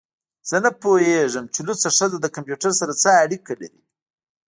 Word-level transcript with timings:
زه 0.49 0.57
نه 0.65 0.71
پوهیږم 0.81 1.45
چې 1.53 1.59
لوڅه 1.67 1.87
ښځه 1.97 2.17
له 2.23 2.29
کمپیوټر 2.35 2.71
سره 2.81 2.93
څه 3.01 3.09
اړیکه 3.23 3.53
لري 3.61 3.81